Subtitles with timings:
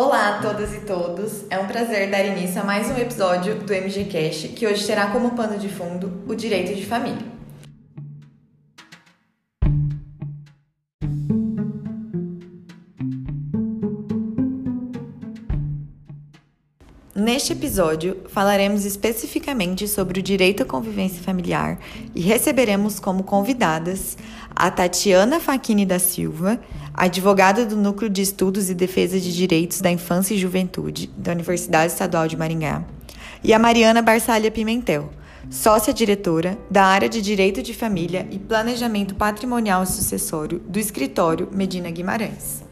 [0.00, 1.44] Olá a todas e todos!
[1.50, 5.08] É um prazer dar início a mais um episódio do MG Cash, que hoje terá
[5.10, 7.26] como pano de fundo o direito de família.
[17.12, 21.80] Neste episódio, falaremos especificamente sobre o direito à convivência familiar
[22.14, 24.16] e receberemos como convidadas
[24.58, 26.58] a Tatiana Faquini da Silva,
[26.92, 31.92] advogada do Núcleo de Estudos e Defesa de Direitos da Infância e Juventude da Universidade
[31.92, 32.82] Estadual de Maringá,
[33.44, 35.10] e a Mariana Barçalha Pimentel,
[35.48, 41.88] sócia-diretora da área de Direito de Família e Planejamento Patrimonial e Sucessório do escritório Medina
[41.88, 42.64] Guimarães.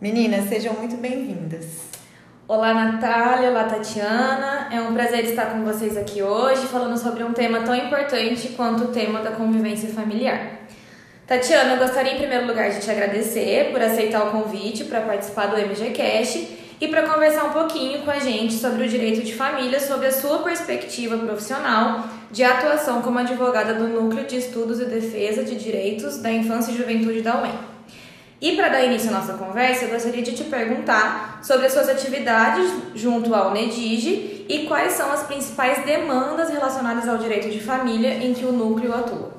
[0.00, 1.87] Meninas, sejam muito bem-vindas.
[2.48, 4.68] Olá, Natália, olá, Tatiana.
[4.72, 8.84] É um prazer estar com vocês aqui hoje, falando sobre um tema tão importante quanto
[8.84, 10.52] o tema da convivência familiar.
[11.26, 15.48] Tatiana, eu gostaria em primeiro lugar de te agradecer por aceitar o convite para participar
[15.48, 19.78] do MGCast e para conversar um pouquinho com a gente sobre o direito de família,
[19.78, 25.44] sobre a sua perspectiva profissional de atuação como advogada do Núcleo de Estudos e Defesa
[25.44, 27.77] de Direitos da Infância e Juventude da UEM.
[28.40, 31.88] E para dar início à nossa conversa, eu gostaria de te perguntar sobre as suas
[31.88, 38.14] atividades junto ao NEDIGE e quais são as principais demandas relacionadas ao direito de família
[38.14, 39.32] em que o núcleo atua.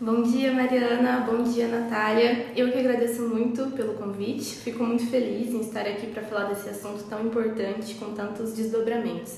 [0.00, 1.24] Bom dia, Mariana.
[1.30, 2.46] Bom dia, Natália.
[2.56, 4.56] Eu que agradeço muito pelo convite.
[4.56, 9.34] Fico muito feliz em estar aqui para falar desse assunto tão importante com tantos desdobramentos.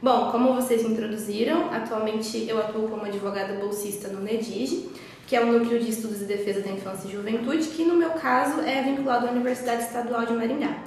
[0.00, 4.90] Bom, como vocês introduziram, atualmente eu atuo como advogada bolsista no NEDIGE
[5.34, 8.10] que é o Núcleo de Estudos e Defesa da Infância e Juventude, que no meu
[8.10, 10.78] caso é vinculado à Universidade Estadual de Maringá.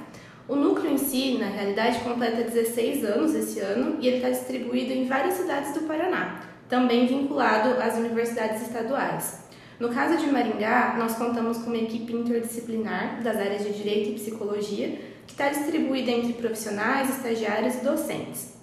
[0.48, 4.90] O núcleo em si, na realidade, completa 16 anos esse ano e ele está distribuído
[4.90, 9.40] em várias cidades do Paraná, também vinculado às universidades estaduais.
[9.78, 14.14] No caso de Maringá, nós contamos com uma equipe interdisciplinar das áreas de Direito e
[14.14, 18.54] Psicologia, que está distribuída entre profissionais, estagiários e docentes.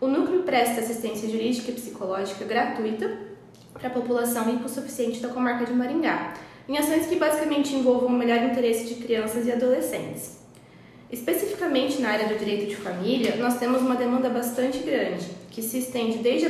[0.00, 3.27] O núcleo presta assistência jurídica e psicológica gratuita
[3.72, 6.34] para a população hipossuficiente da comarca de Maringá,
[6.68, 10.38] em ações que basicamente envolvam o melhor interesse de crianças e adolescentes.
[11.10, 15.78] Especificamente na área do direito de família, nós temos uma demanda bastante grande, que se
[15.78, 16.48] estende desde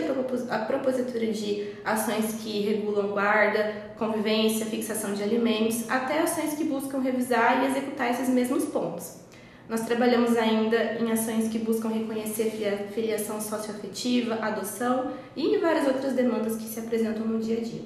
[0.51, 6.99] a propositura de ações que regulam guarda, convivência, fixação de alimentos, até ações que buscam
[6.99, 9.28] revisar e executar esses mesmos pontos.
[9.69, 12.51] Nós trabalhamos ainda em ações que buscam reconhecer
[12.95, 17.83] filiação socioafetiva, adoção e várias outras demandas que se apresentam no dia a dia.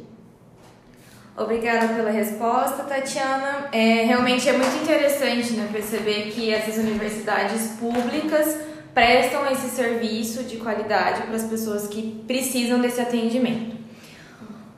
[1.36, 3.68] Obrigada pela resposta, Tatiana.
[3.72, 8.58] É, realmente é muito interessante né, perceber que essas universidades públicas
[8.94, 13.81] prestam esse serviço de qualidade para as pessoas que precisam desse atendimento.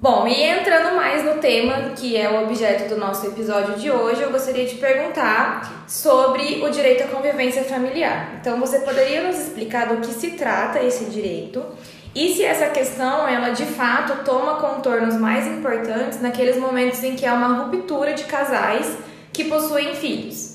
[0.04, 4.20] Bom, e entrando mais no tema que é o objeto do nosso episódio de hoje,
[4.20, 8.34] eu gostaria de perguntar sobre o direito à convivência familiar.
[8.38, 11.64] Então, você poderia nos explicar do que se trata esse direito
[12.14, 17.25] e se essa questão, ela de fato toma contornos mais importantes naqueles momentos em que
[17.25, 18.98] há uma ruptura de casais
[19.32, 20.53] que possuem filhos?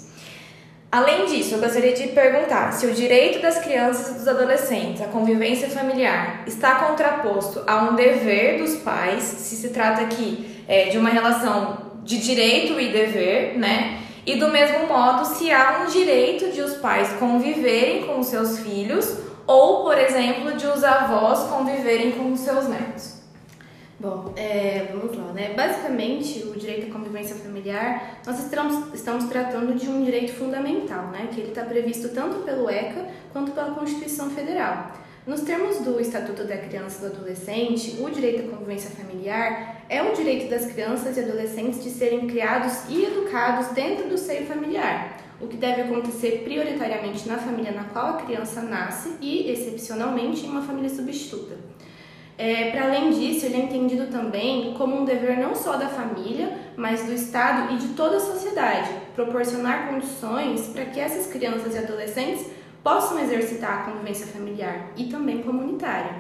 [0.92, 5.06] Além disso, eu gostaria de perguntar se o direito das crianças e dos adolescentes à
[5.06, 10.98] convivência familiar está contraposto a um dever dos pais, se se trata aqui é, de
[10.98, 14.00] uma relação de direito e dever, né?
[14.26, 18.58] E do mesmo modo, se há um direito de os pais conviverem com os seus
[18.58, 23.19] filhos ou, por exemplo, de os avós conviverem com os seus netos.
[24.00, 25.54] Bom, é, vamos lá, né?
[25.54, 31.28] Basicamente, o direito à convivência familiar, nós estamos, estamos tratando de um direito fundamental, né?
[31.34, 34.94] Que ele está previsto tanto pelo ECA quanto pela Constituição Federal.
[35.28, 40.02] Nos termos do Estatuto da Criança e do Adolescente, o direito à convivência familiar é
[40.02, 45.18] o direito das crianças e adolescentes de serem criados e educados dentro do seio familiar,
[45.42, 50.50] o que deve acontecer prioritariamente na família na qual a criança nasce e, excepcionalmente, em
[50.50, 51.58] uma família substituta.
[52.42, 56.58] É, Para além disso, ele é entendido também como um dever não só da família,
[56.78, 61.80] mas do Estado e de toda a sociedade, proporcionar condições para que essas crianças e
[61.80, 62.46] adolescentes
[62.82, 66.16] possam exercitar a convivência familiar e também comunitária,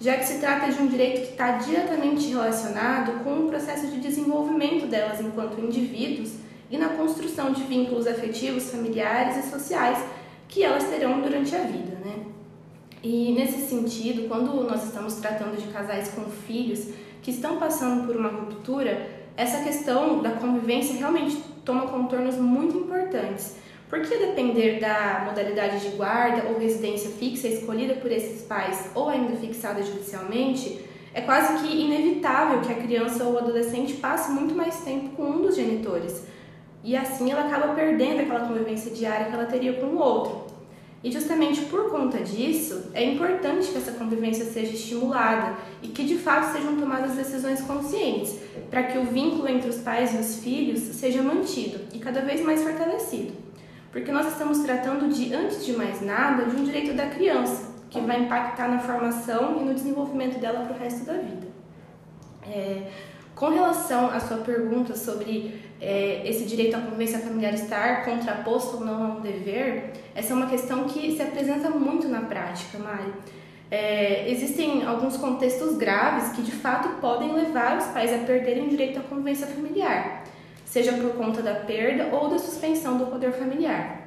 [0.00, 4.00] já que se trata de um direito que está diretamente relacionado com o processo de
[4.00, 6.32] desenvolvimento delas enquanto indivíduos
[6.68, 10.04] e na construção de vínculos afetivos, familiares e sociais
[10.48, 12.41] que elas terão durante a vida, né?
[13.02, 16.88] E nesse sentido, quando nós estamos tratando de casais com filhos
[17.20, 23.56] que estão passando por uma ruptura, essa questão da convivência realmente toma contornos muito importantes.
[23.88, 29.36] Porque depender da modalidade de guarda ou residência fixa escolhida por esses pais ou ainda
[29.36, 30.80] fixada judicialmente,
[31.12, 35.24] é quase que inevitável que a criança ou o adolescente passe muito mais tempo com
[35.24, 36.24] um dos genitores,
[36.84, 40.41] E assim ela acaba perdendo aquela convivência diária que ela teria com o outro.
[41.04, 46.16] E justamente por conta disso, é importante que essa convivência seja estimulada e que de
[46.16, 48.38] fato sejam tomadas decisões conscientes,
[48.70, 52.40] para que o vínculo entre os pais e os filhos seja mantido e cada vez
[52.40, 53.32] mais fortalecido.
[53.90, 58.00] Porque nós estamos tratando de, antes de mais nada, de um direito da criança, que
[58.00, 61.48] vai impactar na formação e no desenvolvimento dela para o resto da vida.
[62.44, 62.90] É,
[63.34, 68.84] com relação à sua pergunta sobre é, esse direito à convivência familiar estar contraposto ou
[68.84, 73.12] não a um dever, essa é uma questão que se apresenta muito na prática, Mari.
[73.70, 78.68] É, existem alguns contextos graves que de fato podem levar os pais a perderem o
[78.68, 80.24] direito à convivência familiar,
[80.64, 84.01] seja por conta da perda ou da suspensão do poder familiar.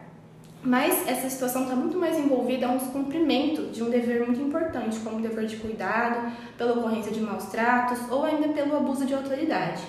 [0.65, 4.99] Mas essa situação está muito mais envolvida a um descumprimento de um dever muito importante,
[4.99, 9.13] como o dever de cuidado, pela ocorrência de maus tratos ou ainda pelo abuso de
[9.13, 9.83] autoridade.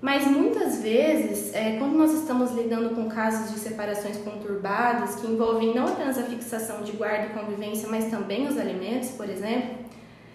[0.00, 5.74] Mas muitas vezes, é, quando nós estamos lidando com casos de separações conturbadas, que envolvem
[5.74, 9.76] não apenas a fixação de guarda e convivência, mas também os alimentos, por exemplo,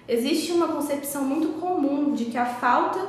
[0.07, 3.00] existe uma concepção muito comum de que a falta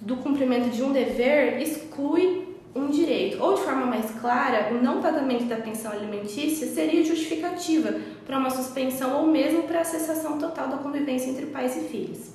[0.00, 2.47] do cumprimento de um dever exclui
[2.78, 7.94] um direito, ou de forma mais clara, o não pagamento da pensão alimentícia seria justificativa
[8.26, 12.30] para uma suspensão ou mesmo para a cessação total da convivência entre pais e filhos.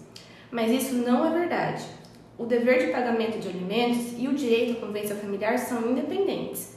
[0.51, 1.83] Mas isso não é verdade.
[2.37, 6.75] O dever de pagamento de alimentos e o direito à convivência familiar são independentes,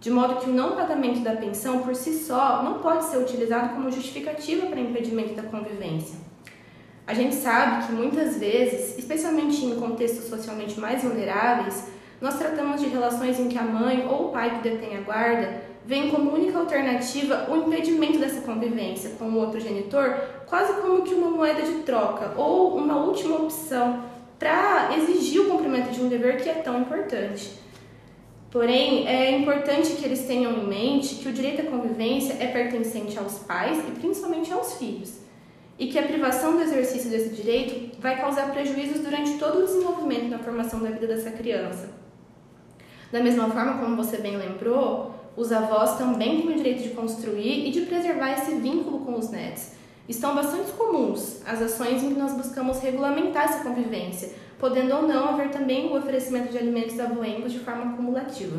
[0.00, 3.74] de modo que o não pagamento da pensão por si só não pode ser utilizado
[3.74, 6.16] como justificativa para impedimento da convivência.
[7.06, 11.84] A gente sabe que muitas vezes, especialmente em contextos socialmente mais vulneráveis,
[12.20, 15.62] nós tratamos de relações em que a mãe ou o pai que detém a guarda
[15.88, 20.16] vem como única alternativa o impedimento dessa convivência com o outro genitor,
[20.46, 24.04] quase como que uma moeda de troca ou uma última opção
[24.38, 27.52] para exigir o cumprimento de um dever que é tão importante.
[28.50, 33.18] Porém, é importante que eles tenham em mente que o direito à convivência é pertencente
[33.18, 35.18] aos pais e principalmente aos filhos,
[35.78, 40.28] e que a privação do exercício desse direito vai causar prejuízos durante todo o desenvolvimento
[40.28, 41.97] na formação da vida dessa criança.
[43.10, 47.68] Da mesma forma como você bem lembrou, os avós também têm o direito de construir
[47.68, 49.72] e de preservar esse vínculo com os netos.
[50.08, 55.28] Estão bastante comuns as ações em que nós buscamos regulamentar essa convivência, podendo ou não
[55.28, 58.58] haver também o oferecimento de alimentos avoengos de forma cumulativa.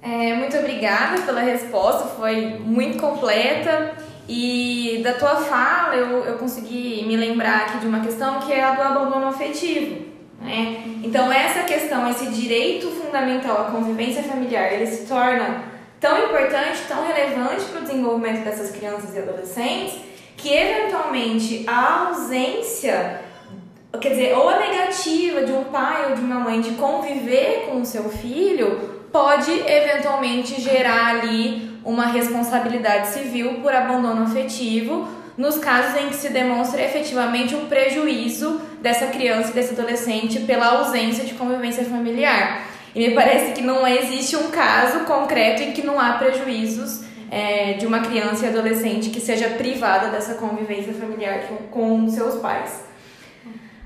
[0.00, 3.96] É, muito obrigada pela resposta, foi muito completa.
[4.28, 8.62] E da tua fala eu, eu consegui me lembrar aqui de uma questão que é
[8.62, 10.11] a do abandono afetivo.
[10.42, 10.82] Né?
[11.04, 15.64] Então essa questão, esse direito fundamental à convivência familiar, ele se torna
[16.00, 19.94] tão importante, tão relevante para o desenvolvimento dessas crianças e adolescentes,
[20.36, 23.20] que eventualmente a ausência,
[24.00, 27.80] quer dizer, ou a negativa de um pai ou de uma mãe de conviver com
[27.80, 35.06] o seu filho pode eventualmente gerar ali uma responsabilidade civil por abandono afetivo
[35.36, 38.41] nos casos em que se demonstra efetivamente um prejuízo
[38.82, 42.66] dessa criança e desse adolescente pela ausência de convivência familiar.
[42.94, 47.74] E me parece que não existe um caso concreto em que não há prejuízos é,
[47.74, 52.84] de uma criança e adolescente que seja privada dessa convivência familiar com, com seus pais.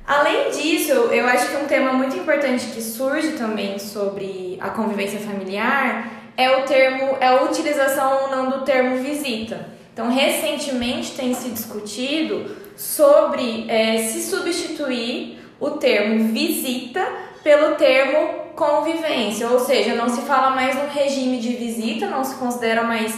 [0.05, 5.21] Além disso, eu acho que um tema muito importante que surge também sobre a convivência
[5.21, 9.69] familiar é o termo, é a utilização ou não do termo visita.
[9.93, 17.07] Então, recentemente tem se discutido sobre é, se substituir o termo visita
[17.43, 22.35] pelo termo convivência, ou seja, não se fala mais no regime de visita, não se
[22.37, 23.15] considera mais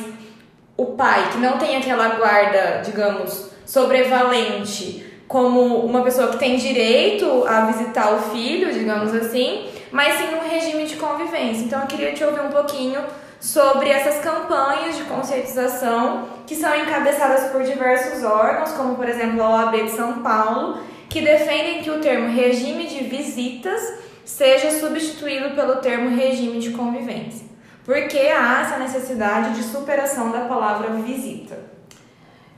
[0.76, 7.44] o pai que não tem aquela guarda, digamos, sobrevalente como uma pessoa que tem direito
[7.46, 11.64] a visitar o filho, digamos assim, mas sim no regime de convivência.
[11.64, 13.00] Então eu queria te ouvir um pouquinho
[13.40, 19.66] sobre essas campanhas de conscientização que são encabeçadas por diversos órgãos, como por exemplo a
[19.66, 20.78] OAB de São Paulo,
[21.08, 23.80] que defendem que o termo regime de visitas
[24.24, 27.46] seja substituído pelo termo regime de convivência.
[27.84, 31.58] Porque há essa necessidade de superação da palavra visita.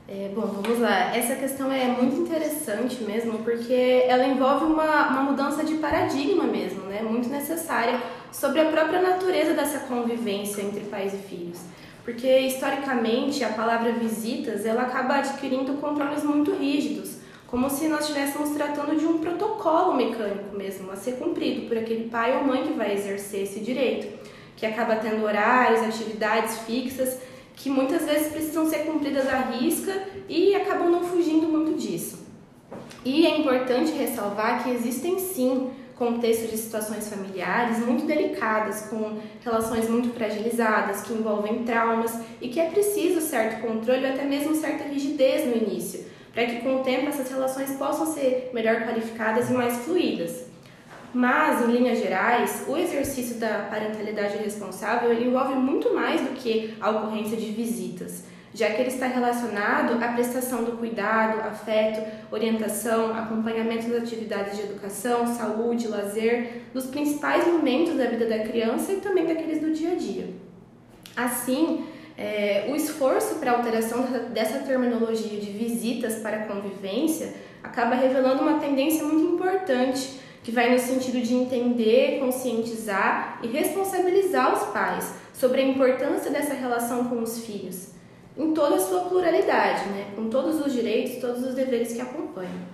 [0.05, 1.15] É, bom, vamos lá.
[1.15, 6.81] Essa questão é muito interessante mesmo, porque ela envolve uma, uma mudança de paradigma mesmo,
[6.87, 7.01] né?
[7.01, 7.97] Muito necessária
[8.31, 11.59] sobre a própria natureza dessa convivência entre pais e filhos.
[12.03, 18.51] Porque, historicamente, a palavra visitas, ela acaba adquirindo controles muito rígidos, como se nós estivéssemos
[18.51, 22.73] tratando de um protocolo mecânico mesmo, a ser cumprido por aquele pai ou mãe que
[22.73, 24.07] vai exercer esse direito,
[24.55, 27.19] que acaba tendo horários, atividades fixas,
[27.55, 29.91] que muitas vezes precisam ser cumpridas à risca
[30.27, 32.25] e acabam não fugindo muito disso.
[33.03, 35.69] E é importante ressalvar que existem sim
[36.01, 42.59] contexto de situações familiares muito delicadas, com relações muito fragilizadas, que envolvem traumas e que
[42.59, 46.03] é preciso certo controle ou até mesmo certa rigidez no início,
[46.33, 50.45] para que com o tempo essas relações possam ser melhor qualificadas e mais fluídas.
[51.13, 56.89] Mas, em linhas gerais, o exercício da parentalidade responsável envolve muito mais do que a
[56.89, 63.87] ocorrência de visitas já que ele está relacionado à prestação do cuidado, afeto, orientação, acompanhamento
[63.89, 69.25] das atividades de educação, saúde, lazer, dos principais momentos da vida da criança e também
[69.25, 70.29] daqueles do dia a dia.
[71.15, 71.85] Assim,
[72.17, 74.03] é, o esforço para a alteração
[74.33, 80.79] dessa terminologia de visitas para convivência acaba revelando uma tendência muito importante que vai no
[80.79, 87.45] sentido de entender, conscientizar e responsabilizar os pais sobre a importância dessa relação com os
[87.45, 87.91] filhos
[88.37, 90.07] em toda a sua pluralidade, né?
[90.15, 92.71] com todos os direitos, todos os deveres que acompanham.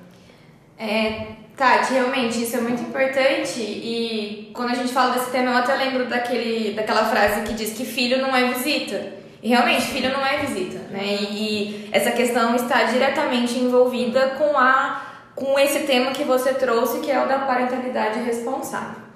[0.78, 5.58] É, Tati, realmente isso é muito importante e quando a gente fala desse tema eu
[5.58, 9.18] até lembro daquele, daquela frase que diz que filho não é visita.
[9.42, 11.06] E realmente, filho não é visita, né?
[11.06, 15.02] E, e essa questão está diretamente envolvida com, a,
[15.36, 19.07] com esse tema que você trouxe, que é o da parentalidade responsável.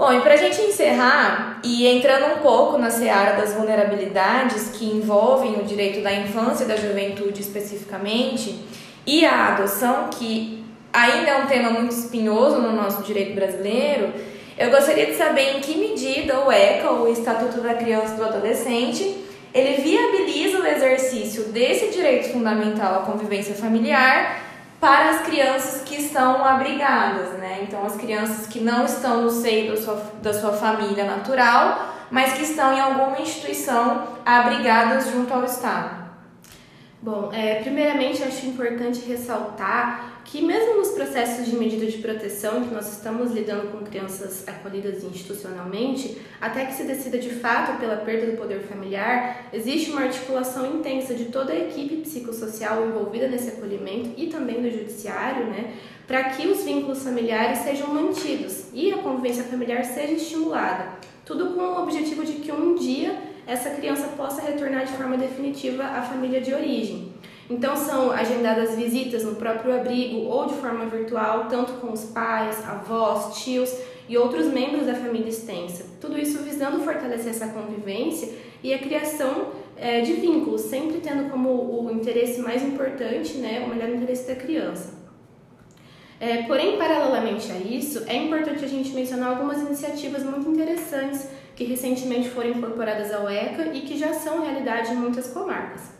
[0.00, 4.86] Bom, e para a gente encerrar e entrando um pouco na seara das vulnerabilidades que
[4.86, 8.64] envolvem o direito da infância e da juventude especificamente,
[9.06, 14.10] e a adoção, que ainda é um tema muito espinhoso no nosso direito brasileiro,
[14.56, 18.24] eu gostaria de saber em que medida o ECA, o Estatuto da Criança e do
[18.24, 24.49] Adolescente, ele viabiliza o exercício desse direito fundamental à convivência familiar
[24.80, 27.60] para as crianças que estão abrigadas, né?
[27.62, 32.32] Então, as crianças que não estão no seio da sua, da sua família natural, mas
[32.32, 36.09] que estão em alguma instituição abrigadas junto ao Estado.
[37.02, 42.74] Bom, é, primeiramente acho importante ressaltar que mesmo nos processos de medida de proteção que
[42.74, 48.30] nós estamos lidando com crianças acolhidas institucionalmente, até que se decida de fato pela perda
[48.30, 54.10] do poder familiar, existe uma articulação intensa de toda a equipe psicossocial envolvida nesse acolhimento
[54.18, 55.72] e também do judiciário, né,
[56.06, 60.86] para que os vínculos familiares sejam mantidos e a convivência familiar seja estimulada.
[61.24, 65.82] Tudo com o objetivo de que um dia essa criança possa retornar de forma definitiva
[65.82, 67.12] à família de origem.
[67.50, 72.64] Então são agendadas visitas no próprio abrigo ou de forma virtual, tanto com os pais,
[72.64, 73.76] avós, tios
[74.08, 75.84] e outros membros da família extensa.
[76.00, 81.48] Tudo isso visando fortalecer essa convivência e a criação é, de vínculos, sempre tendo como
[81.50, 85.00] o interesse mais importante, né, o melhor interesse da criança.
[86.20, 91.26] É, porém, paralelamente a isso, é importante a gente mencionar algumas iniciativas muito interessantes
[91.60, 95.90] que recentemente foram incorporadas ao ECA e que já são realidade em muitas comarcas.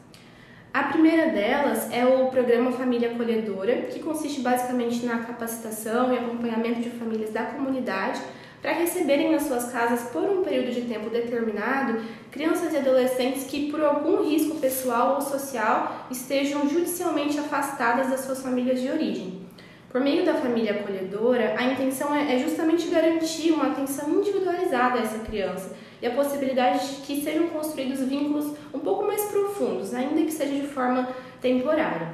[0.73, 6.81] A primeira delas é o programa Família Acolhedora, que consiste basicamente na capacitação e acompanhamento
[6.81, 8.23] de famílias da comunidade
[8.63, 12.01] para receberem nas suas casas por um período de tempo determinado
[12.31, 18.41] crianças e adolescentes que, por algum risco pessoal ou social, estejam judicialmente afastadas das suas
[18.41, 19.43] famílias de origem.
[19.91, 25.03] Por meio da família acolhedora, a intenção é, é justamente garantir uma atenção individualizada a
[25.03, 30.23] essa criança e a possibilidade de que sejam construídos vínculos um pouco mais profundos, ainda
[30.23, 31.09] que seja de forma
[31.41, 32.09] temporária.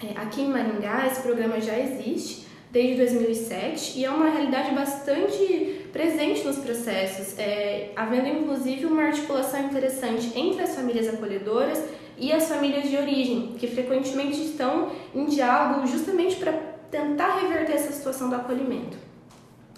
[0.00, 5.88] É, aqui em Maringá, esse programa já existe desde 2007 e é uma realidade bastante
[5.92, 11.82] presente nos processos, é, havendo inclusive uma articulação interessante entre as famílias acolhedoras
[12.16, 17.90] e as famílias de origem, que frequentemente estão em diálogo justamente para tentar reverter essa
[17.90, 18.98] situação do acolhimento.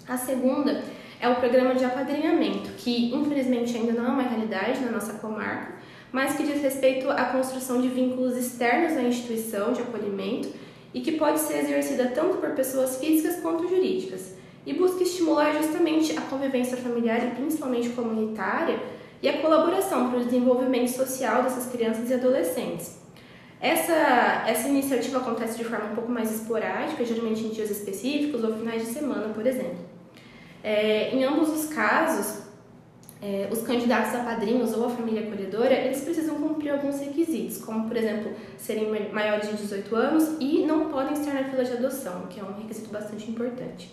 [0.05, 0.83] A segunda
[1.19, 5.75] é o programa de apadrinhamento, que infelizmente ainda não é uma realidade na nossa comarca,
[6.11, 10.49] mas que diz respeito à construção de vínculos externos à instituição de acolhimento
[10.93, 16.17] e que pode ser exercida tanto por pessoas físicas quanto jurídicas, e busca estimular justamente
[16.17, 18.79] a convivência familiar e principalmente comunitária
[19.21, 23.04] e a colaboração para o desenvolvimento social dessas crianças e adolescentes.
[23.65, 28.55] Essa, essa iniciativa acontece de forma um pouco mais esporádica, geralmente em dias específicos ou
[28.55, 29.79] finais de semana, por exemplo.
[30.63, 32.43] É, em ambos os casos,
[33.19, 37.87] é, os candidatos a padrinhos ou a família acolhedora, eles precisam cumprir alguns requisitos, como,
[37.87, 42.27] por exemplo, serem maiores de 18 anos e não podem estar na fila de adoção,
[42.29, 43.89] que é um requisito bastante importante.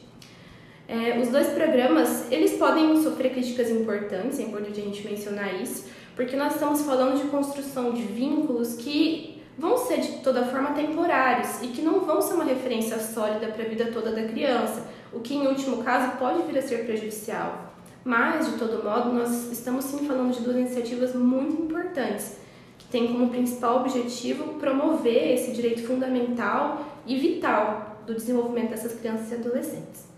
[0.86, 5.86] É, os dois programas, eles podem sofrer críticas importantes, é importante a gente mencionar isso,
[6.14, 11.62] porque nós estamos falando de construção de vínculos que vão ser de toda forma temporários
[11.62, 15.20] e que não vão ser uma referência sólida para a vida toda da criança, o
[15.20, 17.72] que em último caso pode vir a ser prejudicial.
[18.04, 22.36] Mas, de todo modo, nós estamos sim falando de duas iniciativas muito importantes,
[22.78, 29.30] que têm como principal objetivo promover esse direito fundamental e vital do desenvolvimento dessas crianças
[29.30, 30.12] e adolescentes.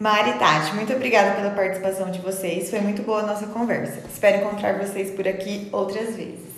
[0.00, 2.68] Mari Tati, muito obrigada pela participação de vocês.
[2.70, 4.02] Foi muito boa a nossa conversa.
[4.12, 6.51] Espero encontrar vocês por aqui outras vezes.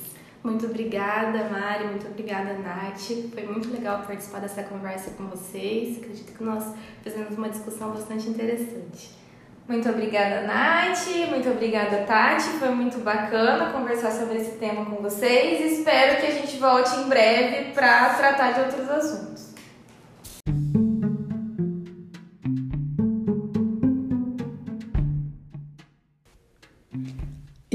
[0.45, 1.87] Muito obrigada, Mari.
[1.87, 3.01] Muito obrigada, Nath.
[3.33, 5.97] Foi muito legal participar dessa conversa com vocês.
[5.97, 6.63] Acredito que nós
[7.03, 9.11] fizemos uma discussão bastante interessante.
[9.67, 11.07] Muito obrigada, Nath.
[11.31, 12.51] Muito obrigada, Tati.
[12.59, 15.79] Foi muito bacana conversar sobre esse tema com vocês.
[15.79, 19.54] Espero que a gente volte em breve para tratar de outros assuntos.